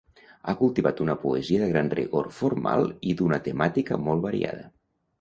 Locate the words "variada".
4.29-4.69